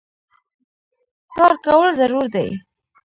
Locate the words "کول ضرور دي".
1.65-2.47